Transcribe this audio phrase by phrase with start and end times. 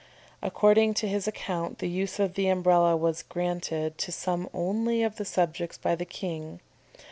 [0.41, 5.17] According to his account the use of the Umbrella was granted to some only of
[5.17, 6.59] the subjects by the king.